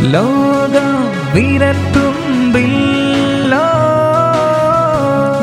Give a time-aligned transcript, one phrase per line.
[0.00, 1.06] ലോകം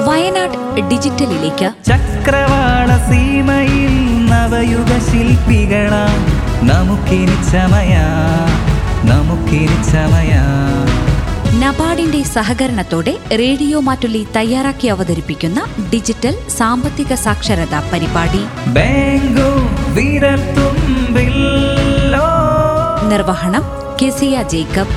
[0.08, 1.72] വയനാട് ഡിജിറ്റലിലേക്ക്.
[1.86, 6.42] ചക്രവാള സീമയിൽ നവയുഗ ശില്പികളാം.
[6.68, 7.98] നമുക്കിനി ചമയ.
[9.04, 10.34] നമുക്കിനി ചമയ.
[11.60, 18.44] നബാർഡിന്റെ സഹകരണത്തോടെ റേഡിയോ മാറ്റുള്ളി തയ്യാറാക്കി അവതരിപ്പിക്കുന്ന ഡിജിറ്റൽ സാമ്പത്തിക സാക്ഷരതാ പരിപാടി.
[23.10, 24.96] നിർവഹണം കെസിയ ജേക്കബ്.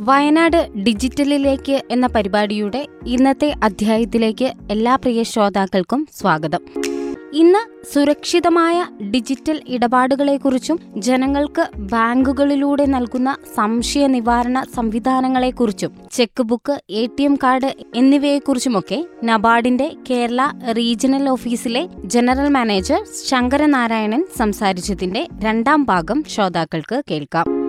[0.00, 6.85] വയനാട് ഡിജിറ്റലിലേക്ക് എന്ന പരിപാടിയുടെ ഇന്നത്തെ അധ്യായത്തിലേക്ക് എല്ലാ പ്രിയ ശ്രോതാക്കൾക്കും സ്വാഗതം.
[7.34, 17.34] ഇന്ന് സുരക്ഷിതമായ ഡിജിറ്റൽ ഇടപാടുകളെക്കുറിച്ചും ജനങ്ങൾക്ക് ബാങ്കുകളിലൂടെ നൽകുന്ന സംശയ നിവാരണ സംവിധാനങ്ങളെക്കുറിച്ചും cheque book A T M
[17.34, 20.40] card എന്നിവയെക്കുറിച്ചുമൊക്കെ നബാർഡിന്റെ കേരള
[20.72, 27.65] റീജിയണൽ ഓഫീസിലെ ജനറൽ മാനേജർ ശങ്കരനാരായണൻ സംസാരിച്ചതിന്റെ രണ്ടാം ഭാഗം ശ്രോതാക്കൾക്ക് കേൾക്കാം.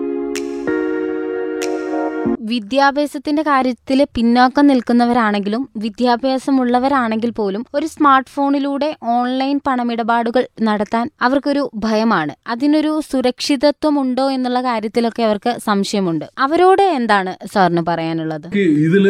[2.50, 12.32] വിദ്യാഭ്യാസത്തിന്റെ കാര്യത്തിൽ പിന്നോക്കം നിൽക്കുന്നവരാണെങ്കിലും വിദ്യാഭ്യാസമുള്ളവരാണെങ്കിൽ പോലും ഒരു സ്മാർട്ട് ഫോണിലൂടെ ഓൺലൈൻ പണമിടപാടുകൾ നടത്താൻ അവർക്കൊരു ഭയമാണ്.
[12.46, 16.24] അതിനൊരു സുരക്ഷിതത്വം ഉണ്ടോ എന്നുള്ള കാര്യത്തിലൊക്കെ അവർക്ക് സംശയമുണ്ട്.
[16.38, 18.48] അവരോട് എന്താണ് സാറിന് പറയാനുള്ളത്?
[18.56, 19.06] ഇതിൽ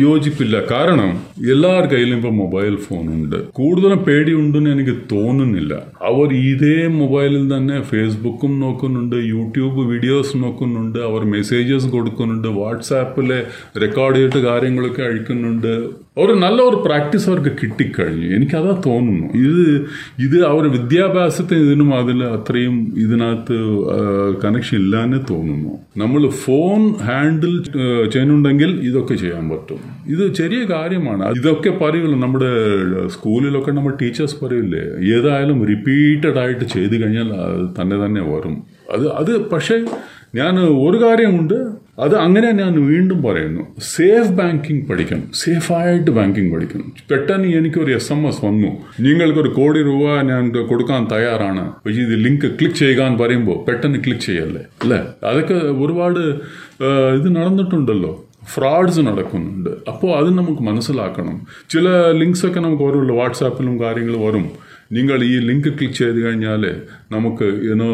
[0.00, 0.56] യോജിപ്പില്ല.
[0.70, 1.10] കാരണം
[1.50, 5.74] എല്ലാവർ കയ്യിലും ഇപ്പൊ മൊബൈൽ ഫോൺ ഉണ്ട് കൂടുതലും പേടിയുണ്ടെന്ന് എനിക്ക് തോന്നുന്നില്ല.
[6.02, 12.37] അവർ ഇതേ മൊബൈലിൽ തന്നെ ഫേസ്ബുക്കും നോക്കുന്നുണ്ട് യൂട്യൂബ് വീഡിയോസ് നോക്കുന്നുണ്ട് അവർ മെസ്സേജസ് കൊടുക്കുന്നുണ്ട്.
[12.46, 13.44] വാട്സാപ്പിലെ
[13.80, 18.26] റെക്കോർഡ് ചെയ്തിട്ട് കാര്യങ്ങളൊക്കെ അഴിക്കുന്നുണ്ട് ഒരു നല്ല ഒരു പ്രാക്ടീസ് അവർക്ക് കിട്ടിക്കഴിഞ്ഞു.
[18.36, 19.26] എനിക്കതാ തോന്നുന്നു.
[19.26, 23.58] ഇത് ഇത് അവർ വിദ്യാഭ്യാസത്തിന് ഇതിനും അതിൽ അത്രയും ഇതിനകത്ത്
[24.44, 25.78] കണക്ഷൻ ഇല്ലാന്ന് തോന്നുന്നു.
[25.96, 27.62] നമ്മൾ ഫോൺ ഹാൻഡിൽ
[28.10, 29.78] ചെയ്യുന്നുണ്ടെങ്കിൽ ഇതൊക്കെ ചെയ്യാൻ പറ്റും.
[30.06, 31.24] ഇത് ചെറിയ കാര്യമാണ്.
[31.38, 32.52] ഇതൊക്കെ പറയുള്ളൂ നമ്മുടെ
[33.06, 37.28] സ്കൂളിലൊക്കെ നമ്മൾ ടീച്ചേഴ്സ് പറയില്ലേ ഏതായാലും റിപ്പീറ്റഡ് ആയിട്ട് ചെയ്തു കഴിഞ്ഞാൽ
[37.80, 38.62] തന്നെ തന്നെ വരും.
[38.92, 39.84] അത് അത് പക്ഷേ
[40.34, 43.62] ഞാൻ ഒരു കാര്യമുണ്ട് അത് അങ്ങനെ ഞാൻ വീണ്ടും പറയുന്നു.
[43.80, 45.22] സേഫ് ബാങ്കിങ് പഠിക്കണം.
[45.34, 46.92] സേഫായിട്ട് ബാങ്കിങ് പഠിക്കണം.
[47.10, 48.68] പെട്ടെന്ന് എനിക്കൊരു എസ് എം എസ് വന്നു.
[49.00, 51.72] നിങ്ങൾക്കൊരു കോടി രൂപ ഞാൻ കൊടുക്കാൻ തയ്യാറാണ്.
[51.86, 54.62] പക്ഷേ ഇത് ലിങ്ക് ക്ലിക്ക് ചെയ്യാൻ പറയുമ്പോൾ പെട്ടെന്ന് ക്ലിക്ക് ചെയ്യല്ലേ?
[54.82, 55.00] അല്ലേ?
[55.24, 56.20] അതൊക്കെ ഒരുപാട്
[57.18, 58.24] ഇത് നടന്നിട്ടുണ്ടല്ലോ.
[58.54, 59.70] ഫ്രോഡ്സ് നടക്കുന്നുണ്ട്.
[59.70, 61.46] അപ്പോൾ അത് നമുക്ക് മനസ്സിലാക്കണം.
[61.70, 64.67] ചില ലിങ്ക്സൊക്കെ നമുക്ക് ഓരോ വാട്സാപ്പിലും കാര്യങ്ങൾ വരും.
[64.96, 66.62] നിങ്ങൾ ഈ ലിങ്ക് ക്ലിക്ക് ചെയ്ത് കഴിഞ്ഞാൽ
[67.14, 67.88] നമുക്ക് ഏതോ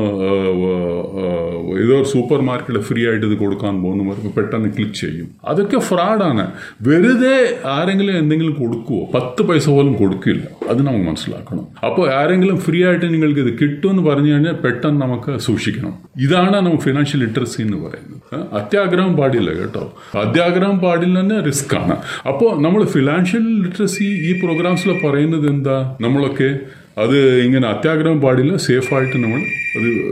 [1.82, 5.28] ഏതോ സൂപ്പർ മാർക്കറ്റിൽ ഫ്രീ ആയിട്ട് ഇത് കൊടുക്കാൻ പോകുന്നവർക്ക് പെട്ടെന്ന് ക്ലിക്ക് ചെയ്യും.
[5.50, 6.44] അതൊക്കെ ഫ്രോഡാണ്
[6.88, 7.37] വെറുതെ
[7.75, 10.44] ആരെങ്കിലും എന്തെങ്കിലും കൊടുക്കുമോ പത്ത് പൈസ പോലും കൊടുക്കില്ല.
[10.71, 11.65] അത് നമുക്ക് മനസ്സിലാക്കണം.
[11.88, 15.94] അപ്പോൾ ആരെങ്കിലും ഫ്രീ ആയിട്ട് നിങ്ങൾക്ക് ഇത് കിട്ടുമെന്ന് പറഞ്ഞു കഴിഞ്ഞാൽ പെട്ടെന്ന് നമുക്ക് സൂക്ഷിക്കണം.
[16.27, 18.21] ഇതാണ് നമുക്ക് ഫിനാൻഷ്യൽ ലിറ്ററസി എന്ന് പറയുന്നത്.
[18.60, 19.84] അത്യാഗ്രഹം പാടില്ല കേട്ടോ.
[20.25, 21.97] അത്യാഗ്രഹം പാടില്ല തന്നെ റിസ്ക് ആണ്.
[22.33, 25.77] അപ്പോൾ നമ്മൾ ഫിനാൻഷ്യൽ ലിറ്ററസി ഈ പ്രോഗ്രാംസിൽ പറയുന്നത് എന്താ?
[26.00, 26.50] നമ്മളൊക്കെ
[26.97, 29.41] അത് ഇങ്ങനെ അത്യാഗ്രഹം പാടില്ല സേഫായിട്ട് നമ്മൾ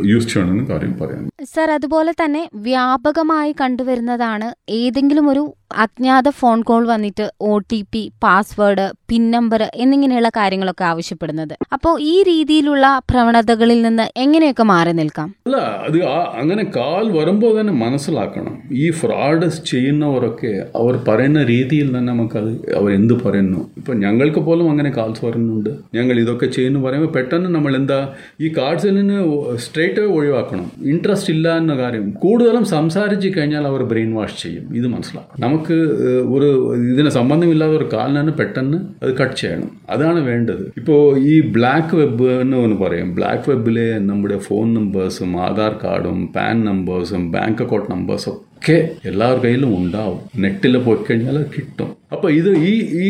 [0.05, 7.31] യൂസ് ചെയ്യണമെന്ന് കാര്യം പറയാൻ സർ അതുപോലെ തന്നെ വ്യാപകമായി കണ്ടുവരുന്നതാണ് ഏതെങ്കിലും ഒരു അജ്ഞാത ഫോൺ കോൾ വന്നിട്ട്
[7.41, 11.55] O T P password PIN number എന്നിങ്ങനെയുള്ള കാര്യങ്ങളൊക്കെ ആവശ്യപ്പെടുന്നത്.
[11.73, 15.29] അപ്പോൾ ഈ രീതിയിലുള്ള പ്രവണതകളിൽ നിന്ന് എങ്ങനെയൊക്കെ മാറി നിൽക്കാം?
[15.47, 15.99] അല്ല അത്
[16.41, 18.63] അങ്ങനെ കാൽ വരുമ്പോൾ തന്നെ മനസ്സിലാക്കണം.
[18.73, 23.71] ഈ ഫ്രോഡ് ചെയ്യുന്നവരൊക്കെ അവർ പറയുന്ന രീതിയിൽ തന്നെ നമുക്കത് അവർ എന്ത് പറയുന്നു?
[23.77, 25.71] ഇപ്പം ഞങ്ങൾക്ക് പോലും അങ്ങനെ കാൽസ് വരുന്നുണ്ട്.
[25.95, 28.01] ഞങ്ങൾ ഇതൊക്കെ ചെയ്യുന്നു പറയുമ്പോൾ പെട്ടെന്ന് നമ്മൾ എന്താ
[28.41, 29.19] ഈ കാർഡ്സിൽ നിന്ന്
[29.57, 30.73] സ്ട്രേറ്റ് ഒഴിവാക്കണം.
[30.85, 34.77] ഇൻട്രസ്റ്റ് ഇല്ല എന്ന കാര്യം കൂടുതലും സംസാരിച്ച് കഴിഞ്ഞാൽ അവർ ബ്രെയിൻ വാഷ് ചെയ്യും.
[34.77, 35.49] ഇത് മനസ്സിലാക്കണം.
[35.49, 35.75] നമുക്ക്
[36.35, 39.71] ഒരു ഇതിന് സംബന്ധമില്ലാത്ത ഒരു കാലിനാണ് പെട്ടെന്ന് അത് കട്ട് ചെയ്യണം.
[39.91, 40.73] അതാണ് വേണ്ടത്.
[40.77, 43.15] ഇപ്പോൾ ഈ ബ്ലാക്ക് വെബ് എന്ന് ഒന്ന് പറയും.
[43.15, 49.77] ബ്ലാക്ക് വെബിലെ നമ്മുടെ ഫോൺ നമ്പേഴ്സും ആധാർ കാർഡും പാൻ നമ്പേഴ്സും ബാങ്ക് അക്കൗണ്ട് നമ്പേഴ്സും ഒക്കെ എല്ലാവരുടെ കയ്യിലും
[49.77, 50.19] ഉണ്ടാവും.
[50.37, 51.89] നെറ്റിൽ പോയി കഴിഞ്ഞാൽ കിട്ടും.
[52.13, 52.73] അപ്പോൾ ഇത് ഈ
[53.05, 53.09] ഈ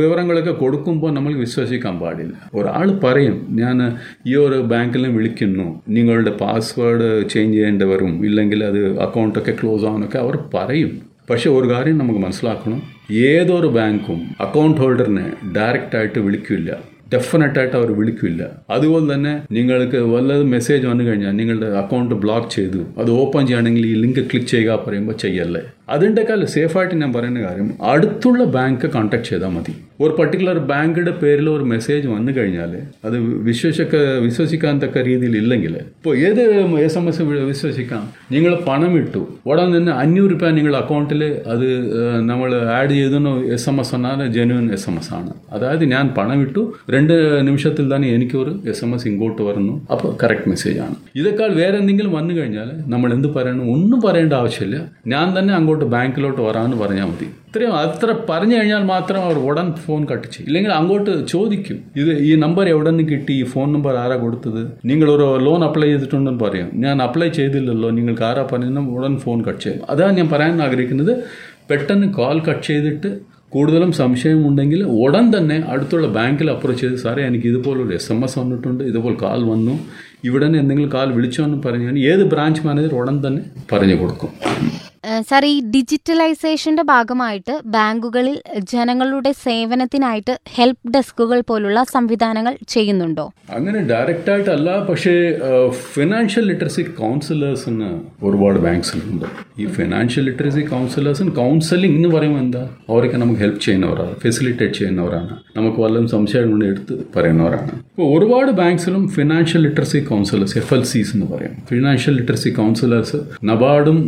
[0.00, 2.32] വിവരങ്ങളൊക്കെ കൊടുക്കുമ്പോൾ നമ്മൾ വിശ്വസിക്കാൻ പാടില്ല.
[2.54, 3.78] ഒരാൾ പറയും ഞാൻ
[4.26, 5.80] ഈ ഒരു ബാങ്കിൽ വിളിക്കുന്നു.
[5.88, 11.02] നിങ്ങളുടെ പാസ്വേഡ് ചേഞ്ച് ചെയ്യേണ്ടി വരും ഇല്ലെങ്കിൽ അത് അക്കൗണ്ടൊക്കെ ക്ലോസ് ആവാനൊക്കെ അവർ പറയും.
[11.30, 12.82] പക്ഷെ ഒരു കാര്യം നമുക്ക് മനസ്സിലാക്കണം.
[13.10, 16.78] ഏതൊരു ബാങ്കും അക്കൗണ്ട് ഹോൾഡറിനെ ഡയറക്റ്റായിട്ട് വിളിക്കില്ല.
[17.14, 18.42] ഡെഫിനറ്റ് ആയിട്ട് അവർ വിളിക്കില്ല.
[18.70, 22.82] അതുപോലെ തന്നെ നിങ്ങൾക്ക് വല്ലതും മെസ്സേജ് വന്നു കഴിഞ്ഞാൽ നിങ്ങളുടെ അക്കൗണ്ട് ബ്ലോക്ക് ചെയ്തു.
[23.00, 25.62] അത് ഓപ്പൺ ചെയ്യണമെങ്കിൽ ഈ ലിങ്ക് ക്ലിക്ക് ചെയ്യുക പറയുമ്പോൾ ചെയ്യല്ലേ?
[25.88, 29.74] അതിന്റെക്കാൾ സേഫായിട്ട് ഞാൻ പറയുന്ന കാര്യം അടുത്തുള്ള ബാങ്ക് കോൺടാക്ട് ചെയ്താൽ മതി.
[30.00, 32.72] ഒരു പർട്ടിക്കുലർ ബാങ്കിന്റെ പേരിൽ ഒരു മെസ്സേജ് വന്നു കഴിഞ്ഞാൽ
[33.04, 33.16] അത്
[33.48, 36.40] വിശ്വസിക്ക വിശ്വസിക്കാൻ തക്ക രീതിയിൽ ഇല്ലെങ്കിൽ ഇപ്പോൾ ഏത്
[36.86, 38.12] എസ് എം എസ് വിശ്വസിക്കാം?
[38.32, 41.66] നിങ്ങൾ പണം ഇട്ടു ഉടൻ നിന്ന് അഞ്ഞൂറ് രൂപ നിങ്ങളുടെ അക്കൗണ്ടിൽ അത്
[42.30, 45.32] നമ്മൾ ആഡ് ചെയ്തെന്ന് എസ് എം എസ് എന്നാൽ ജെന്യൂൻ എസ് എം എസ് ആണ്.
[45.52, 47.14] അതായത് ഞാൻ പണം ഇട്ടു രണ്ട്
[47.46, 49.86] നിമിഷത്തിൽ തന്നെ എനിക്കൊരു എസ് എം എസ് ഇങ്ങോട്ട് വരുന്നു.
[49.92, 50.96] അപ്പോൾ കറക്റ്റ് മെസ്സേജ് ആണ്.
[51.16, 53.72] ഇതേക്കാൾ വേറെ എന്തെങ്കിലും വന്നു കഴിഞ്ഞാൽ നമ്മൾ എന്ത് പറയണം?
[53.72, 54.80] ഒന്നും പറയേണ്ട ആവശ്യമില്ല.
[55.06, 57.26] ഞാൻ തന്നെ അങ്ങോട്ട് അങ്ങോട്ട് ബാങ്കിലോട്ട് വരാമെന്ന് പറഞ്ഞാൽ മതി.
[57.48, 60.46] ഇത്രയും അത്ര പറഞ്ഞു കഴിഞ്ഞാൽ മാത്രം അവർ ഉടൻ ഫോൺ കട്ട് ചെയ്യും.
[60.48, 64.62] ഇല്ലെങ്കിൽ അങ്ങോട്ട് ചോദിക്കും ഇത് ഈ നമ്പർ എവിടെ നിന്ന് കിട്ടി ഈ ഫോൺ നമ്പർ ആരാ കൊടുത്തത്?
[64.90, 66.68] നിങ്ങൾ ഒരു ലോൺ അപ്ലൈ ചെയ്തിട്ടുണ്ടെന്ന് പറയും.
[66.84, 69.84] ഞാൻ അപ്ലൈ ചെയ്തില്ലല്ലോ നിങ്ങൾക്ക് ആരാ പറഞ്ഞു ഉടൻ ഫോൺ കട്ട് ചെയ്യും.
[69.94, 71.12] അതാണ് ഞാൻ പറയാൻ ആഗ്രഹിക്കുന്നത്
[71.70, 73.10] പെട്ടെന്ന് കോൾ കട്ട് ചെയ്തിട്ട്
[73.54, 78.82] കൂടുതലും സംശയമുണ്ടെങ്കിൽ ഉടൻ തന്നെ അടുത്തുള്ള ബാങ്കിൽ അപ്രോച്ച് ചെയ്ത് സാറേ എനിക്ക് ഇതുപോലൊരു എസ് എം എസ് വന്നിട്ടുണ്ട്
[78.90, 79.74] ഇതുപോലെ കാൽ വന്നു.
[80.28, 83.42] ഇവിടെ എന്തെങ്കിലും കാൽ വിളിച്ചോ എന്ന് പറഞ്ഞാൽ ഏത് ബ്രാഞ്ച് മാനേജർ ഉടൻ തന്നെ
[83.72, 84.32] പറഞ്ഞു കൊടുക്കും.
[85.28, 88.36] സാർ ഈ ഡിജിറ്റലൈസേഷന്റെ ഭാഗമായിട്ട് ബാങ്കുകളിൽ
[88.72, 93.32] ജനങ്ങളുടെ സേവനത്തിനായിട്ട് ഹെൽപ്പ് ഡെസ്കുകൾ പോലുള്ള സംവിധാനങ്ങൾ ചെയ്യുന്നുണ്ടോ?
[93.50, 95.14] അങ്ങനെ ഡയറക്റ്റ് ആയിട്ടല്ല പക്ഷേ
[95.94, 97.90] ഫിനാൻഷ്യൽ ലിറ്ററസി കൗൺസിലേഴ്സിന്
[98.24, 99.26] ഒരുപാട് ബാങ്ക്സിലുണ്ട്.
[99.58, 102.62] ഈ ഫിനാൻഷ്യൽ ലിറ്ററസി കൗൺസിലേഴ്സിന് കൗൺസിലിംഗ് എന്ന് പറയുമ്പോൾ എന്താ?
[102.90, 107.70] അവരൊക്കെ നമുക്ക് ഹെൽപ്പ് ചെയ്യുന്നവരാണ് ഫെസിലിറ്റേറ്റ് ചെയ്യുന്നവരാണ് നമുക്ക് വല്ലതും സംശയം കൊണ്ട് എടുത്ത് പറയുന്നവരാണ്.
[107.90, 111.54] ഇപ്പോൾ ഒരുപാട് ബാങ്ക്സിലും financial literacy counsellors F L Cs എന്ന് പറയും.
[111.68, 114.00] ഫിനാൻഷ്യൽ ലിറ്ററസി കൗൺസിലേഴ്സ് നബാർഡും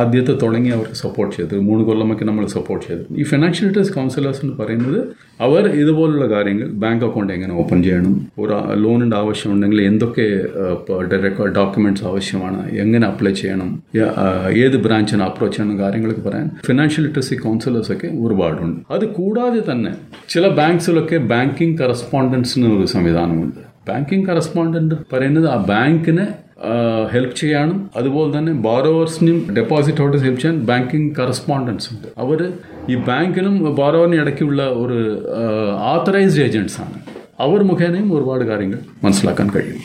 [0.00, 1.56] ആദ്യത്തെ തുടങ്ങി അവർക്ക് സപ്പോർട്ട് ചെയ്തു.
[1.68, 3.04] മൂന്ന് കൊല്ലമൊക്കെ നമ്മൾ സപ്പോർട്ട് ചെയ്തു.
[3.20, 4.98] ഈ ഫിനാൻഷ്യൽ ലിറ്ററസി കൗൺസിലേഴ്സ് എന്ന് പറയുന്നത്
[5.40, 10.26] അവർ ഇതുപോലുള്ള കാര്യങ്ങൾ ബാങ്ക് അക്കൗണ്ട് എങ്ങനെ ഓപ്പൺ ചെയ്യണം ഒരു ലോണിന്റെ ആവശ്യമുണ്ടെങ്കിൽ എന്തൊക്കെ
[11.56, 13.70] ഡോക്യുമെന്റ്സ് ആവശ്യമാണ് എങ്ങനെ അപ്ലൈ ചെയ്യണം
[14.64, 18.80] ഏത് ബ്രാഞ്ചിന് അപ്രോച്ച് ചെയ്യണം കാര്യങ്ങളൊക്കെ പറയാൻ ഫിനാൻഷ്യൽ ലിറ്ററസി കൗൺസിലേഴ്സ് ഒക്കെ ഒരുപാടുണ്ട്.
[18.90, 19.92] അത് കൂടാതെ തന്നെ
[20.28, 23.60] ചില ബാങ്ക്സിലൊക്കെ ബാങ്കിങ് കറസ്പോണ്ടൻസിന് ഒരു സംവിധാനമുണ്ട്.
[23.88, 26.26] ബാങ്കിങ് കറസ്പോണ്ടന്റ് പറയുന്നത് ആ ബാങ്കിന്
[27.12, 32.08] ഹെൽപ്പ് ചെയ്യാനും അതുപോലെ തന്നെ ബോറോവേഴ്സിനും ഡെപ്പോസിറ്റ് ഹോൾഡേഴ്സ് ഹെൽപ്പ് ചെയ്യാൻ ബാങ്കിങ് കറസ്പോണ്ടൻസ് ഉണ്ട്.
[32.18, 32.52] അവർ
[32.88, 34.98] ഈ ബാങ്കിനും ബോറോവറിനും ഇടയ്ക്കുള്ള ഒരു
[35.92, 36.98] ആത്തറൈസ്ഡ് ഏജന്റ്സ് ആണ്.
[37.40, 39.80] അവർ മുഖേനയും ഒരുപാട് കാര്യങ്ങൾ മനസ്സിലാക്കാൻ കഴിയും.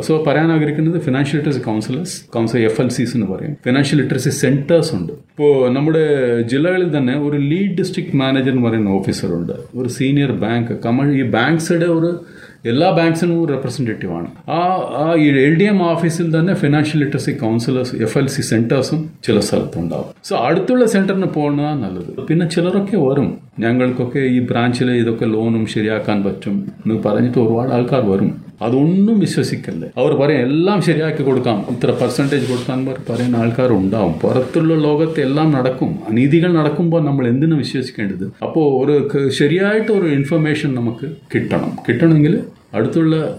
[0.00, 3.56] സോ പറയാൻ ആഗ്രഹിക്കുന്നത് financial literacy counsellors council F L Cs എന്ന് പറയും.
[3.64, 5.12] ഫിനാൻഷ്യൽ ലിറ്ററസി സെന്റേഴ്സ് ഉണ്ട്.
[5.12, 6.04] ഇപ്പോൾ നമ്മുടെ
[6.42, 11.86] ജില്ലകളിൽ തന്നെ ഒരു ലീഡ് ഡിസ്ട്രിക്ട് മാനേജർ എന്ന് പറയുന്ന ഓഫീസറുണ്ട് ഒരു സീനിയർ ബാങ്ക് കമ ഈ ബാങ്ക്സുടെ
[11.86, 12.24] ഒരു
[12.66, 14.26] എല്ലാ ബാങ്ക്സിനും റെപ്രസെന്റേറ്റീവ് ആണ്.
[14.50, 14.58] ആ
[15.02, 20.04] ആ എൽ ഡി എം ഓഫീസിൽ തന്നെ financial literacy counsellors F L C സെന്റേഴ്സും ചില സ്ഥലത്തുണ്ടാവും.
[20.24, 22.26] സോ അടുത്തുള്ള സെന്ററിന് പോകുന്നതാണ് നല്ലത്.
[22.26, 23.38] പിന്നെ ചിലരൊക്കെ വരും.
[23.58, 28.44] ഞങ്ങൾക്കൊക്കെ ഈ ബ്രാഞ്ചിൽ ഇതൊക്കെ ലോണും ശരിയാക്കാൻ പറ്റും എന്ന് പറഞ്ഞിട്ട് ഒരുപാട് ആൾക്കാർ വരും.
[28.64, 29.88] അതൊന്നും വിശ്വസിക്കല്ലേ.
[29.96, 31.66] അവർ പറയും എല്ലാം ശരിയാക്കി കൊടുക്കാം.
[31.70, 34.12] ഇത്ര പെർസെന്റേജ് കൊടുക്കാൻ പറ- പറയുന്ന ആൾക്കാരുണ്ടാവും.
[34.12, 35.98] പുറത്തുള്ള ലോകത്ത് എല്ലാം നടക്കും.
[36.08, 38.32] അനീതികൾ നടക്കുമ്പോൾ നമ്മൾ എന്തിനു വിശ്വസിക്കേണ്ടത്?
[38.42, 41.76] അപ്പോൾ ഒരു ശരിയായിട്ട് ഒരു ഇൻഫർമേഷൻ നമുക്ക് കിട്ടണം.
[41.88, 42.40] കിട്ടണമെങ്കിൽ
[42.74, 43.38] അടുത്തുള്ള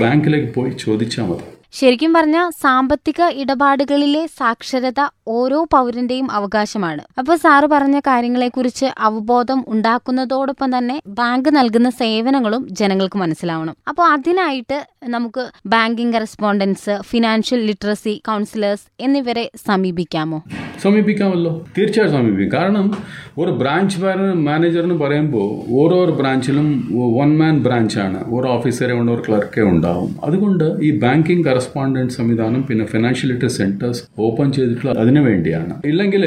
[0.00, 1.57] ബാങ്കിലേക്ക് പോയി ചോദിച്ചാൽ മതി.
[1.72, 7.02] ശരിക്കും പറഞ്ഞാൽ സാമ്പത്തിക ഇടപാടുകളിലെ സാക്ഷരത ഓരോ പൗരന്റെയും അവകാശമാണ്.
[7.18, 13.76] അപ്പോൾ സാറ് പറഞ്ഞ കാര്യങ്ങളെക്കുറിച്ച് അവബോധം ഉണ്ടാക്കുന്നതോടൊപ്പം തന്നെ ബാങ്ക് നൽകുന്ന സേവനങ്ങളും ജനങ്ങൾക്ക് മനസ്സിലാവണം.
[13.88, 20.42] അപ്പോൾ അതിനായിട്ട് നമുക്ക് banking correspondence financial literacy counsellors എന്നിവരെ സമീപിക്കാമോ?
[20.82, 21.66] സമീപിക്കാമല്ലോ.
[21.78, 22.60] തീർച്ചയായും സമീപിക്കും.
[22.60, 22.90] കാരണം
[23.38, 23.98] ഒരു ബ്രാഞ്ച്
[24.34, 25.48] മാനേജറിന് പറയുമ്പോൾ
[25.80, 26.88] ഓരോ ബ്രാഞ്ചിലും
[27.18, 28.24] വൺ മാൻ ബ്രാഞ്ചാണ്.
[28.34, 30.16] ഒരു ഓഫീസറെ ഉണ്ട് ഒരു ക്ലർക്കേ ഉണ്ടാവും.
[30.24, 35.74] അതുകൊണ്ട് ഈ ബാങ്കിങ് കറസ്പോണ്ടന്റ് സംവിധാനം പിന്നെ ഫിനാൻഷ്യൽ ലിറ്റർ സെന്റേഴ്സ് ഓപ്പൺ ചെയ്തിട്ടുള്ള അതിനു വേണ്ടിയാണ്.
[35.90, 36.24] ഇല്ലെങ്കിൽ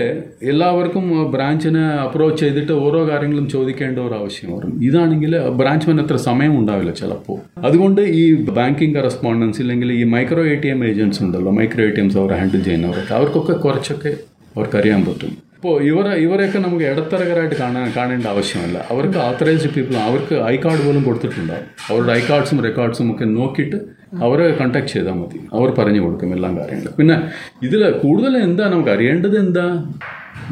[0.52, 1.06] എല്ലാവർക്കും
[1.36, 4.74] ബ്രാഞ്ചിനെ അപ്രോച്ച് ചെയ്തിട്ട് ഓരോ കാര്യങ്ങളും ചോദിക്കേണ്ട ഒരു ആവശ്യം വരും.
[4.88, 7.38] ഇതാണെങ്കിൽ ബ്രാഞ്ച് അത്ര സമയം ഉണ്ടാവില്ല ചിലപ്പോൾ.
[7.70, 8.24] അതുകൊണ്ട് ഈ
[8.58, 12.34] ബാങ്കിങ് കറസ്പോണ്ടൻസ് ഇല്ലെങ്കിൽ ഈ micro A T M agents ഉണ്ടല്ലോ മൈക്രോ എ ടി എംസ് അവർ
[12.40, 14.12] ഹാൻഡിൽ ചെയ്യുന്നവരൊക്കെ അവർക്കൊക്കെ കുറച്ചൊക്കെ
[14.56, 15.34] അവർക്കറിയാൻ പറ്റും.
[15.58, 18.78] ഇപ്പോൾ ഇവരെ ഇവരെയൊക്കെ നമുക്ക് ഇടത്തരകരായിട്ട് കാണാൻ കാണേണ്ട ആവശ്യമല്ല.
[18.92, 21.68] അവർക്ക് ആത്തറൈസ്ഡ് പീപ്പിൾ അവർക്ക് ഐ കാർഡ് പോലും കൊടുത്തിട്ടുണ്ടാവും.
[21.92, 23.80] അവരുടെ ഐ കാർഡ്സും റെക്കോർഡ്സും ഒക്കെ നോക്കിയിട്ട്
[24.20, 25.40] അവരെ കണ്ടാക്ട് ചെയ്താൽ മതി.
[25.54, 26.96] അവർ പറഞ്ഞു കൊടുക്കും എല്ലാം കാര്യങ്ങളും.
[26.98, 27.16] പിന്നെ
[27.64, 29.66] ഇതിൽ കൂടുതൽ എന്താ നമുക്ക് അറിയേണ്ടത് എന്താ?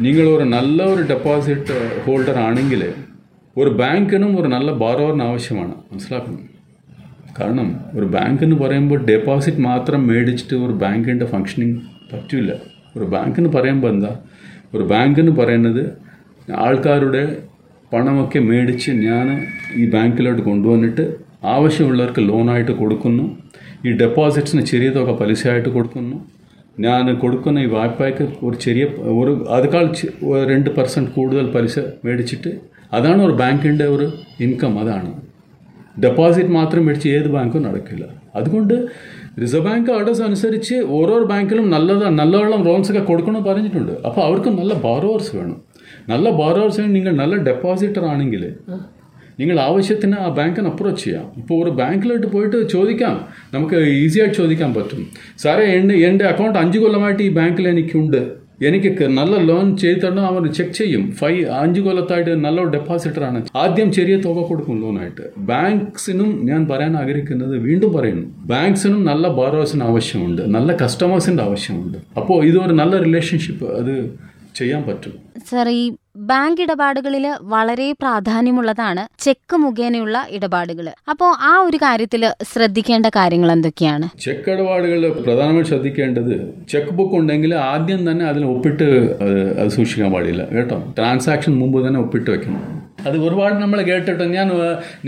[0.00, 1.74] നിങ്ങൾ ഒരു നല്ല ഒരു ഡെപ്പോസിറ്റ്
[2.06, 2.82] ഹോൾഡർ ആണെങ്കിൽ
[3.56, 5.74] ഒരു ബാങ്കിനും ഒരു നല്ല ബാറോറിന് ആവശ്യമാണ്.
[5.92, 6.46] മനസ്സിലാക്കണം
[7.40, 11.76] കാരണം ഒരു ബാങ്ക് എന്ന് പറയുമ്പോൾ ഡെപ്പോസിറ്റ് മാത്രം മേടിച്ചിട്ട് ഒരു ബാങ്കിന്റെ ഫങ്ഷനിങ്
[12.12, 12.52] പറ്റില്ല
[12.96, 14.12] ഒരു ബാങ്ക് എന്ന് പറയുമ്പോൾ എന്താ?
[14.74, 15.84] ഒരു ബാങ്ക് എന്ന് പറയുന്നത്
[16.56, 17.36] ആൾക്കാരുടെ
[17.92, 19.26] പണമൊക്കെ മേടിച്ച് ഞാൻ
[19.74, 23.24] ഈ ബാങ്കിലോട്ട് കൊണ്ടുവന്നിട്ട് ആവശ്യമുള്ളവർക്ക് ലോണായിട്ട് കൊടുക്കുന്നു.
[23.86, 26.16] ഈ ഡെപ്പോസിറ്റ്സിന് ചെറിയ തുക പലിശയായിട്ട് കൊടുക്കുന്നു.
[26.80, 28.84] ഞാൻ കൊടുക്കുന്ന ഈ വായ്പയ്ക്ക് ഒരു ചെറിയ
[29.20, 29.86] ഒരു അതിനേക്കാൾ
[30.50, 32.52] രണ്ട് പെർസെന്റ് കൂടുതൽ പലിശ മേടിച്ചിട്ട്
[32.92, 34.06] അതാണ് ഒരു ബാങ്കിന്റെ ഒരു
[34.40, 35.10] ഇൻകം അതാണ്.
[36.04, 38.04] ഡെപ്പോസിറ്റ് മാത്രം മേടിച്ച് ഏത് ബാങ്കും നടക്കില്ല.
[38.38, 38.74] അതുകൊണ്ട്
[39.42, 43.92] റിസർവ് ബാങ്ക് ഓർഡേഴ്സ് അനുസരിച്ച് ഓരോ ബാങ്കിലും നല്ലത് നല്ലവണ്ണം ലോൺസ് ഒക്കെ കൊടുക്കണമെന്ന് പറഞ്ഞിട്ടുണ്ട്.
[44.06, 45.58] അപ്പോൾ അവർക്ക് നല്ല ബോറോവേഴ്സ് വേണം.
[46.08, 48.44] നല്ല ബോറോവേഴ്സ് വേണം നിങ്ങൾ നല്ല ഡെപ്പോസിറ്റർ ആണെങ്കിൽ
[49.40, 51.24] നിങ്ങൾ ആവശ്യത്തിന് ആ ബാങ്കിന് അപ്രോച്ച് ചെയ്യാം.
[51.36, 53.16] ഇപ്പോൾ ഒരു ബാങ്കിലോട്ട് പോയിട്ട് ചോദിക്കാം.
[53.54, 55.06] നമുക്ക് ഈസിയായിട്ട് ചോദിക്കാൻ പറ്റും.
[55.38, 58.40] സാറേ എന്റെ എന്റെ അക്കൗണ്ട് അഞ്ച് കൊല്ലമായിട്ട് ഈ ബാങ്കിൽ എനിക്കുണ്ട്.
[58.68, 61.12] എനിക്ക് നല്ല ലോൺ ചെയ്ത് തരണം അവർ ചെക്ക് ചെയ്യും.
[61.12, 63.46] ഫൈവ് അഞ്ച് കൊല്ലത്തായിട്ട് നല്ല ഡെപ്പോസിറ്റർ ആണ്.
[63.56, 68.26] ആദ്യം ചെറിയ തുക കൊടുക്കും ലോണായിട്ട് ബാങ്ക്സിനും ഞാൻ പറയാൻ ആഗ്രഹിക്കുന്നത് വീണ്ടും പറയുന്നു.
[68.38, 70.42] ബാങ്ക്സിനും നല്ല ബോറോസിന് ആവശ്യമുണ്ട്.
[70.54, 71.98] നല്ല കസ്റ്റമേഴ്സിന്റെ ആവശ്യമുണ്ട്.
[72.16, 73.94] അപ്പോൾ ഇതൊരു നല്ല റിലേഷൻഷിപ്പ് അത്
[74.58, 75.12] ചെയ്യാൻ പറ്റും.
[75.50, 75.82] സർ ഈ
[76.30, 84.06] ബാങ്ക് ഇടപാടുകളിൽ വളരെ പ്രാധാന്യമുള്ളതാണ് ചെക്ക് മുഖേനയുള്ള ഇടപാടുകൾ അപ്പോൾ ആ ഒരു കാര്യത്തിൽ ശ്രദ്ധിക്കേണ്ട കാര്യങ്ങൾ എന്തൊക്കെയാണ്?
[84.24, 86.34] ചെക്ക് ഇടപാടുകളിൽ പ്രധാനമായും ശ്രദ്ധിക്കേണ്ടത്
[86.72, 88.88] ചെക്ക് ബുക്ക് ഉണ്ടെങ്കിൽ ആദ്യം തന്നെ അതിൽ ഒപ്പിട്ട്
[89.60, 90.78] അത് സൂക്ഷിക്കാൻ പാടില്ല കേട്ടോ?
[90.98, 92.62] ട്രാൻസാക്ഷൻ മുമ്പ് തന്നെ ഒപ്പിട്ട് വെക്കണം.
[93.08, 94.48] അത് ഒരുപാട് നമ്മൾ കേട്ടിട്ട് ഞാൻ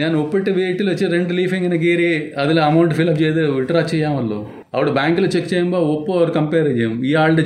[0.03, 2.11] ഞാൻ ഒപ്പിട്ട് വീട്ടിൽ വെച്ച് രണ്ട് ലീഫ് ഇങ്ങനെ കീറി
[2.45, 4.41] അതിൽ അമൗണ്ട് ഫിലപ്പ് ചെയ്ത് വിഡ്രാ ചെയ്യാമല്ലോ.
[4.75, 7.07] അവിടെ ബാങ്കിൽ ചെക്ക് ചെയ്യുമ്പോൾ ഒപ്പ് അവർ കമ്പയർ ചെയ്യും.
[7.07, 7.43] ഇയാളുടെ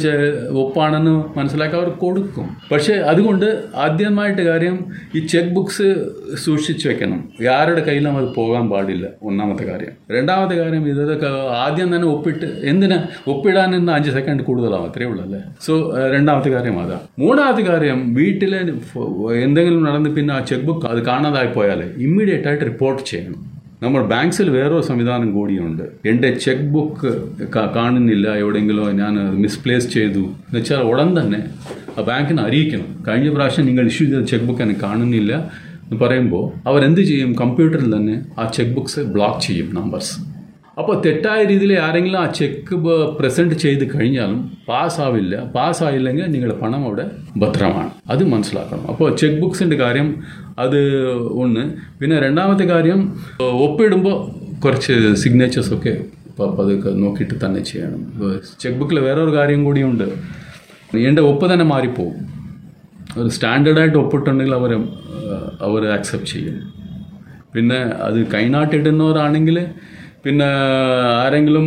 [0.63, 2.57] ഒപ്പാണെന്ന് മനസ്സിലാക്കി അവർ കൊടുക്കും.
[2.73, 5.89] പക്ഷേ അതുകൊണ്ട് ആദ്യമായിട്ട് കാര്യം ഈ ചെക്ക് ബുക്സ്
[6.45, 7.29] സൂക്ഷിച്ചു വെക്കണം.
[7.55, 9.09] ആരുടെ കയ്യിലും അത് പോകാൻ പാടില്ല.
[9.23, 9.93] ഒന്നാമത്തെ കാര്യം.
[10.11, 11.27] രണ്ടാമത്തെ കാര്യം ഇതൊക്കെ
[11.65, 14.87] ആദ്യം തന്നെ ഒപ്പിട്ട് എന്തിനാ ഒപ്പിടാൻ നിന്ന് അഞ്ച് സെക്കൻഡ് കൂടുതലാവും?
[14.91, 15.43] അത്രേ ഉള്ളൂ അല്ലേ?
[15.67, 17.01] സോ രണ്ടാമത്തെ കാര്യം അതാ.
[17.19, 18.59] മൂന്നാമത്തെ കാര്യം വീട്ടിലെ
[19.47, 23.56] എന്തെങ്കിലും നടന്ന് പിന്നെ ആ ചെക്ക് ബുക്ക് അത് കാണാതായി പോയാൽ ഇമ്മീഡിയറ്റ് ആയിട്ട് റിപ്പോർട്ട് ചെയ്യണം.
[23.83, 25.83] നമ്മൾ ബാങ്ക്സിൽ വേറൊരു സംവിധാനം കൂടിയുണ്ട്.
[26.07, 27.11] എന്റെ ചെക്ക് ബുക്ക്
[27.77, 28.35] കാണുന്നില്ല.
[28.35, 30.19] എവിടെയെങ്കിലും ഞാൻ മിസ്പ്ലേസ് ചെയ്തു.
[30.19, 31.41] എന്ന് വെച്ചാൽ ഉടൻ തന്നെ
[31.99, 33.05] ആ ബാങ്കിനെ അറിയിക്കണം.
[33.09, 35.33] കഴിഞ്ഞ പ്രാവശ്യം നിങ്ങൾ ഇഷ്യൂ ചെയ്ത ചെക്ക് ബുക്ക് എനിക്ക് കാണുന്നില്ല
[35.83, 37.37] എന്ന് പറയുമ്പോൾ അവരെന്ത് ചെയ്യും?
[37.41, 40.36] കമ്പ്യൂട്ടറിൽ തന്നെ ആ ചെക്ക് ബുക്ക്സ് ബ്ലോക്ക് ചെയ്യും നമ്പേഴ്സ്
[40.81, 42.75] അപ്പോൾ തെറ്റായ രീതിയിൽ ആരെങ്കിലും ആ ചെക്ക്
[43.19, 45.37] പ്രസന്റ് ചെയ്ത് കഴിഞ്ഞാലും പാസ്സാവില്ല.
[45.55, 47.07] പാസ്സായില്ലെങ്കിൽ നിങ്ങളുടെ പണം അവിടെ
[47.37, 47.91] ഭദ്രമാണ്.
[48.11, 48.85] അത് മനസ്സിലാക്കണം.
[48.93, 50.09] അപ്പോൾ ചെക്ക് ബുക്സിന്റെ കാര്യം
[50.59, 50.81] അത്
[51.45, 51.65] ഒന്ന്.
[52.01, 53.01] പിന്നെ രണ്ടാമത്തെ കാര്യം
[53.65, 54.17] ഒപ്പിടുമ്പോൾ
[54.65, 55.95] കുറച്ച് സിഗ്നേച്ചേഴ്സൊക്കെ
[56.59, 58.01] പതുക്കെ നോക്കിയിട്ട് തന്നെ ചെയ്യണം.
[58.61, 60.07] ചെക്ക് ബുക്കിൽ വേറൊരു കാര്യം കൂടിയുണ്ട്
[61.09, 62.17] എന്റെ ഒപ്പ് തന്നെ മാറിപ്പോകും
[63.19, 64.73] ഒരു സ്റ്റാൻഡേർഡായിട്ട് ഒപ്പിട്ടുണ്ടെങ്കിൽ അവർ
[65.67, 66.57] അവർ ആക്സെപ്റ്റ് ചെയ്യും.
[67.55, 69.59] പിന്നെ അത് കൈനാട്ടിടുന്നവരാണെങ്കിൽ
[70.27, 70.47] പിന്നെ
[71.23, 71.67] ആരെങ്കിലും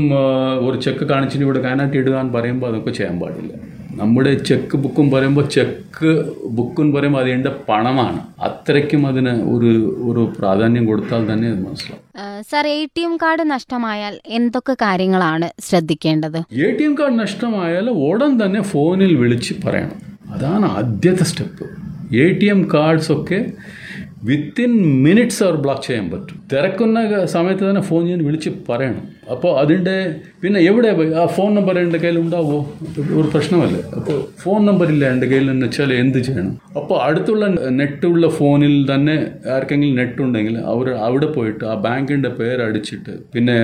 [0.67, 3.53] ഒരു ചെക്ക് കാണിച്ചിട്ട് ഇവിടെ കാനായിട്ട് ഇടുക എന്ന് പറയുമ്പോൾ അതൊക്കെ ചെയ്യാൻ പാടില്ല.
[3.99, 6.11] നമ്മുടെ ചെക്ക് ബുക്കും പറയുമ്പോൾ ചെക്ക്
[6.57, 8.19] ബുക്കും പറയുമ്പോൾ അതിന്റെ പണമാണ്.
[8.47, 9.71] അത്രയ്ക്കും അതിന് ഒരു
[10.09, 12.03] ഒരു പ്രാധാന്യം കൊടുത്താൽ തന്നെ അത് മനസ്സിലാവും.
[12.51, 16.39] Sir A T M card നഷ്ടമായാൽ എന്തൊക്കെ കാര്യങ്ങളാണ് ശ്രദ്ധിക്കേണ്ടത്?
[16.65, 19.99] എ ടി എം കാർഡ് നഷ്ടമായാൽ ഉടൻ തന്നെ ഫോണിൽ വിളിച്ച് പറയണം.
[20.35, 21.67] അതാണ് ആദ്യത്തെ step.
[22.23, 23.39] A T M cards ഒക്കെ
[24.27, 24.71] വിത്തിൻ
[25.05, 26.37] മിനിറ്റ്സ് അവർ ബ്ലോക്ക് ചെയ്യാൻ പറ്റും.
[26.53, 29.03] തിരക്കുന്ന സമയത്ത് തന്നെ ഫോൺ ചെയ്യാൻ വിളിച്ച് പറയണം.
[29.33, 29.95] അപ്പോൾ അതിന്റെ
[30.43, 31.09] പിന്നെ എവിടെ പോയി?
[31.21, 32.59] ആ ഫോൺ നമ്പർ എന്റെ കയ്യിൽ ഉണ്ടാവുമോ
[33.19, 33.81] ഒരു പ്രശ്നമല്ലേ?
[33.97, 36.53] അപ്പോൾ ഫോൺ നമ്പർ ഇല്ല എന്റെ കയ്യിൽ എന്ന് വെച്ചാൽ എന്ത് ചെയ്യണം?
[36.79, 37.47] അപ്പോൾ അടുത്തുള്ള
[37.79, 39.17] നെറ്റുള്ള ഫോണിൽ തന്നെ
[39.55, 43.57] ആർക്കെങ്കിലും നെറ്റ് ഉണ്ടെങ്കിൽ അവർ അവിടെ പോയിട്ട് ആ ബാങ്കിന്റെ പേര് അടിച്ചിട്ട് പിന്നെ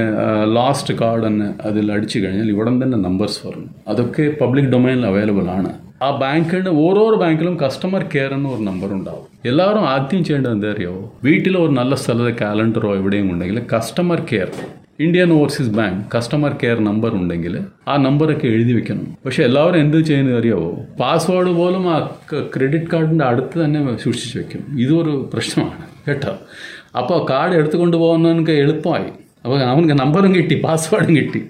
[0.57, 3.69] ലാസ്റ്റ് കാർഡ് തന്നെ അതിൽ അടിച്ചു കഴിഞ്ഞാൽ ഇവിടെ തന്നെ നമ്പേഴ്സ് പറഞ്ഞു.
[3.87, 5.73] അതൊക്കെ പബ്ലിക് ഡൊമൈനിൽ അവൈലബിൾ ആണ്.
[6.03, 9.27] ആ ബാങ്കിന് ഓരോരോ ബാങ്കിലും കസ്റ്റമർ കെയർ എന്ന ഒരു നമ്പർ ഉണ്ടാവും.
[9.45, 14.51] എല്ലാവരും ആദ്യം ചെയ്യേണ്ടത് എന്താ അറിയാവോ വീട്ടിൽ ഒരു നല്ല സ്ഥലത്തെ കാലണ്ടറോ എവിടെയും ഉണ്ടെങ്കിൽ customer care
[14.99, 19.17] Indian Overseas Bank customer care number ഉണ്ടെങ്കിൽ ആ നമ്പറൊക്കെ എഴുതി വെക്കണം.
[19.25, 22.11] പക്ഷെ എല്ലാവരും എന്ത് ചെയ്യുന്നത് അറിയാവോ പാസ്വേഡ് പോലും ആ
[22.55, 24.79] ക്രെഡിറ്റ് കാർഡിന്റെ അടുത്ത് തന്നെ സൂക്ഷിച്ച് വെക്കും.
[24.79, 26.09] ഇതൊരു പ്രശ്നമാണ്.
[26.09, 26.35] കേട്ടോ?
[26.97, 29.24] അപ്പോൾ കാർഡ് എടുത്തുകൊണ്ട് പോകുന്നവനക്ക് എളുപ്പമായി.
[29.45, 31.41] അപ്പോൾ അവനക്ക് നമ്പറും കിട്ടി പാസ്വേഡും കിട്ടി.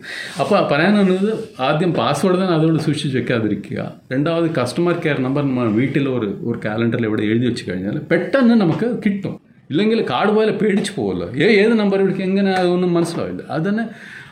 [0.41, 1.29] അപ്പോൾ പറയാനുള്ളത്
[1.67, 3.79] ആദ്യം പാസ്വേഡ് തന്നെ അതുകൊണ്ട് സൂക്ഷിച്ച് വെക്കാതിരിക്കുക.
[4.13, 8.89] രണ്ടാമത് കസ്റ്റമർ കെയർ നമ്പർ നമ്മൾ വീട്ടിൽ ഒരു ഒരു കാലണ്ടറിൽ എവിടെ എഴുതി വെച്ച് കഴിഞ്ഞാൽ പെട്ടെന്ന് നമുക്ക്
[9.05, 9.35] കിട്ടും.
[9.71, 13.43] ഇല്ലെങ്കിൽ കാർഡ് പോലെ പേടിച്ച് പോകുമല്ലോ ഏ ഏത് നമ്പർ വിളിക്കുക എങ്ങനെ അതൊന്നും മനസ്സിലാവില്ല.
[13.55, 13.85] അത് തന്നെ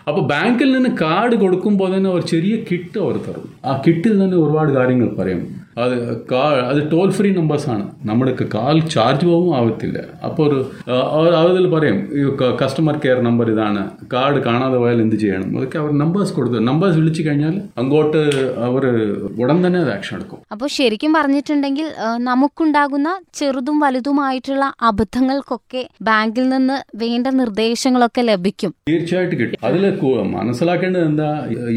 [0.09, 3.45] അപ്പോൾ ബാങ്കിൽ നിന്ന് കാർഡ് കൊടുക്കുമ്പോൾ തന്നെ ഒരു ചെറിയ കിറ്റ് അവർ തരും.
[3.67, 5.43] ആ കിറ്റിൽ തന്നെ ഒരുപാട് കാര്യങ്ങൾ പറയും.
[5.83, 5.95] അത്
[6.31, 9.99] കാ അത് ടോൾ ഫ്രീ നമ്പേഴ്സാണ് നമ്മുടെ കാൽ ചാർജ് പോവും ആവത്തില്ല.
[10.27, 10.59] അപ്പോൾ ഒരു
[11.41, 12.23] അതിൽ പറയും ഈ
[12.61, 13.83] കസ്റ്റമർ കെയർ നമ്പർ ഇതാണ്.
[14.13, 15.49] കാർഡ് കാണാതെ പോയാൽ എന്ത് ചെയ്യണം?
[15.57, 18.21] അതൊക്കെ അവർ നമ്പേഴ്സ് കൊടുത്തു നമ്പേഴ്സ് വിളിച്ചു കഴിഞ്ഞാൽ അങ്ങോട്ട്
[18.67, 18.85] അവർ
[19.43, 20.41] ഉടൻ തന്നെ അത് ആക്ഷൻ എടുക്കും.
[20.55, 21.87] അപ്പോൾ ശരിക്കും പറഞ്ഞിട്ടുണ്ടെങ്കിൽ
[22.29, 23.09] നമുക്കുണ്ടാകുന്ന
[23.41, 28.73] ചെറുതും വലുതുമായിട്ടുള്ള അബദ്ധങ്ങൾക്കൊക്കെ ബാങ്കിൽ നിന്ന് വേണ്ട നിർദ്ദേശങ്ങളൊക്കെ ലഭിക്കും.
[28.89, 29.59] തീർച്ചയായിട്ടും കിട്ടും.
[29.69, 29.83] അതിൽ
[30.37, 31.29] മനസ്സിലാക്കേണ്ടത് എന്താ?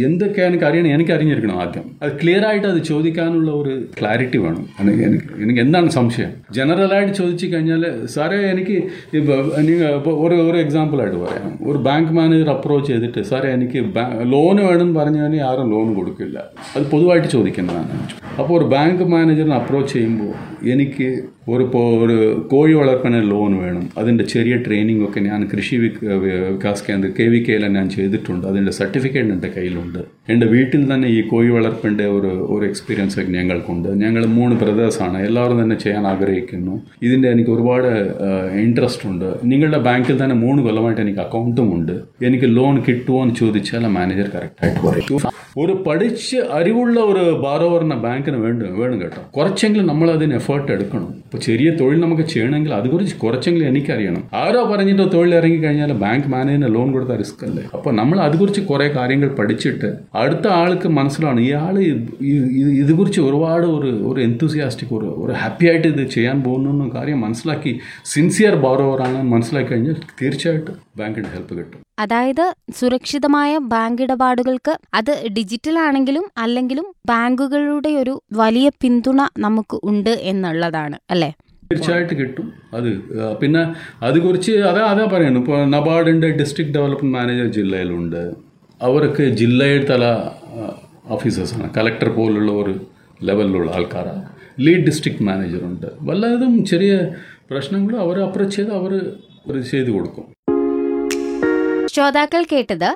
[0.06, 1.84] എന്തൊക്കെയാണ് എനിക്ക് അറിയണം എനിക്ക് അറിഞ്ഞിരിക്കണം ആദ്യം.
[2.02, 4.68] അത് ക്ലിയർ ആയിട്ട് അത് ചോദിക്കാനുള്ള ഒരു ക്ലാരിറ്റി വേണം.
[4.80, 5.04] എനിക്ക്
[5.42, 6.30] എനിക്ക് എന്താണ് സംശയം?
[6.52, 8.76] ജനറലായിട്ട് ചോദിച്ചു കഴിഞ്ഞാൽ സാറേ എനിക്ക്
[10.06, 11.58] ഒരു ഒരു എക്സാമ്പിളായിട്ട് പറയാം.
[11.70, 13.78] ഒരു ബാങ്ക് മാനേജർ അപ്രോച്ച് ചെയ്തിട്ട് സാറേ എനിക്ക്
[14.32, 16.38] ലോൺ വേണമെന്ന് പറഞ്ഞാൽ ആരും ലോൺ കൊടുക്കില്ല.
[16.76, 17.88] അത് പൊതുവായിട്ട് ചോദിക്കുന്നതാണ്.
[18.38, 20.32] അപ്പോൾ ഒരു ബാങ്ക് മാനേജറിനെ അപ്രോച്ച് ചെയ്യുമ്പോൾ
[20.68, 21.08] എനിക്ക്
[21.48, 23.88] ഒരു ഇപ്പോൾ ഒരു കോഴി വളർപ്പന ലോൺ വേണം.
[23.98, 28.46] അതിന്റെ ചെറിയ ട്രെയിനിങ് ഒക്കെ ഞാൻ കൃഷി വിക- വികാസ് കേന്ദ്ര കെ വി കെയിലെ ഞാൻ ചെയ്തിട്ടുണ്ട്.
[28.46, 29.98] അതിന്റെ സർട്ടിഫിക്കറ്റ് എന്റെ കയ്യിലുണ്ട്.
[30.28, 33.88] എന്റെ വീട്ടിൽ തന്നെ ഈ കോഴി വളർപ്പിന്റെ ഒരു ഒരു എക്സ്പീരിയൻസ് ഒക്കെ ഞങ്ങൾക്കുണ്ട്.
[33.88, 36.82] ഞങ്ങൾ മൂന്ന് ബ്രദേഴ്സാണ് എല്ലാവരും തന്നെ ചെയ്യാൻ ആഗ്രഹിക്കുന്നു.
[37.02, 37.86] ഇതിന്റെ എനിക്ക് ഒരുപാട്
[38.54, 39.34] ഇൻട്രസ്റ്റ് ഉണ്ട്.
[39.44, 41.92] നിങ്ങളുടെ ബാങ്കിൽ തന്നെ മൂന്ന് കൊല്ലമായിട്ട് എനിക്ക് അക്കൗണ്ടും ഉണ്ട്.
[42.26, 45.20] എനിക്ക് ലോൺ കിട്ടുമോ എന്ന് ചോദിച്ചാൽ മാനേജർ കറക്റ്റായിട്ട് പറയും.
[45.58, 49.30] ഒരു പഠിച്ച് അറിവുള്ള ഒരു ബാറോവറിനെ ബാങ്കിന് വേണ്ട വേണം കേട്ടോ.
[49.36, 51.14] കുറച്ചെങ്കിലും നമ്മൾ അതിന് എഫേർട്ട് എടുക്കണം.
[51.36, 54.22] അപ്പോൾ ചെറിയ തൊഴിൽ നമുക്ക് ചെയ്യണമെങ്കിൽ അതുകുറിച്ച് കുറച്ചെങ്കിലും എനിക്കറിയണം.
[54.42, 57.64] ആരോ പറഞ്ഞിട്ട് തൊഴിൽ ഇറങ്ങി കഴിഞ്ഞാൽ ബാങ്ക് മാനേജറിന് ലോൺ കൊടുത്ത റിസ്ക് അല്ലേ?
[57.76, 59.88] അപ്പോൾ നമ്മൾ അതുകുറിച്ച് കുറേ കാര്യങ്ങൾ പഠിച്ചിട്ട്
[60.22, 61.74] അടുത്ത ആൾക്ക് മനസ്സിലാണ് ഇയാൾ
[62.82, 67.74] ഇതുകുറിച്ച് ഒരുപാട് ഒരു ഒരു എന്തൂസിയാസ്റ്റിക് ഒരു ഒരു ഹാപ്പി ആയിട്ട് ഇത് ചെയ്യാൻ പോകുന്നു എന്ന കാര്യം മനസ്സിലാക്കി
[68.14, 71.80] സിൻസിയർ ബോറോവറാണ് മനസ്സിലാക്കി കഴിഞ്ഞാൽ തീർച്ചയായിട്ടും ബാങ്കിന്റെ ഹെൽപ്പ് കിട്ടും.
[72.02, 72.44] അതായത്
[72.78, 81.25] സുരക്ഷിതമായ ബാങ്ക് ഇടപാടുകൾക്ക് അത് ഡിജിറ്റൽ ആണെങ്കിലും അല്ലെങ്കിലും ബാങ്കുകളുടെ ഒരു വലിയ പിന്തുണ നമുക്ക് ഉണ്ട് എന്നുള്ളതാണ് അല്ലേ?
[81.70, 82.46] തീർച്ചയായിട്ടും കിട്ടും.
[82.78, 82.90] അത്
[83.40, 83.62] പിന്നെ
[84.08, 88.22] അത് കുറിച്ച് അതാ അതാ പറയുന്നു ഇപ്പോൾ നബാർഡിന്റെ ഡിസ്ട്രിക്ട് ഡെവലപ്മെന്റ് മാനേജർ ജില്ലയിലുണ്ട്.
[88.80, 90.04] അവർക്ക് ജില്ലയിൽ തല
[91.16, 92.74] ഓഫീസേഴ്സാണ് കലക്ടർ പോലുള്ള ഒരു
[93.28, 94.24] ലെവലിലുള്ള ആൾക്കാരാണ്.
[94.64, 96.92] ലീഡ് ഡിസ്ട്രിക്ട് മാനേജറുണ്ട് വല്ലതും ചെറിയ
[97.50, 98.92] പ്രശ്നങ്ങളും അവർ അപ്രോച്ച് ചെയ്ത് അവർ
[99.72, 100.26] ചെയ്തു കൊടുക്കും.
[101.94, 102.90] ശ്രോതാക്കൾ കേട്ടത്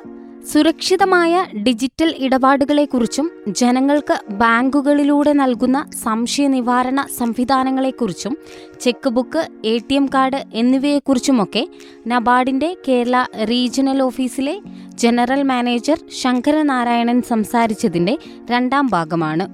[0.46, 8.36] സുരക്ഷിതമായ ഡിജിറ്റൽ ഇടപാടുകളെക്കുറിച്ചും ജനങ്ങൾക്ക് ബാങ്കുകളിലൂടെ നൽകുന്ന സംശയ നിവാരണ സംവിധാനങ്ങളെക്കുറിച്ചും
[8.80, 11.68] cheque book A T M card എന്നിവയെക്കുറിച്ചുമൊക്കെ
[12.08, 14.60] നബാർഡിന്റെ കേരള റീജിയണൽ ഓഫീസിലെ
[14.94, 18.18] ജനറൽ മാനേജർ ശങ്കരനാരായണൻ സംസാരിച്ചതിന്റെ
[18.50, 19.48] രണ്ടാം ഭാഗമാണ്.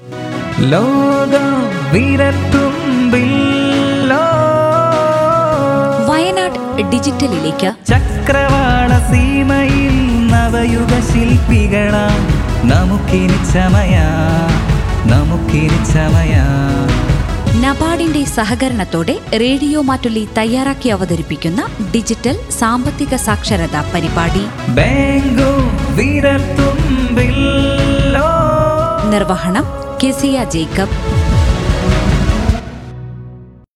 [6.11, 7.87] വയനാട് ഡിജിറ്റലിലേക്ക്.
[7.87, 10.06] ചക്രവാള സീമയിൽ
[10.37, 12.26] നവയുഗ ശില്പികളാം.
[12.69, 13.99] നമുക്കിനി ചമയ.
[15.07, 16.35] നമുക്കിനി ചമയ.
[17.61, 24.73] നബാർഡിന്റെ സഹകരണത്തോടെ റേഡിയോ മാറ്റുലി തയ്യാറാക്കി അവതരിപ്പിക്കുന്ന ഡിജിറ്റൽ സാമ്പത്തിക സാക്ഷരതാ പരിപാടി.
[29.11, 29.64] നിർവഹണം
[30.05, 31.25] കെസിയ ജേക്കബ്.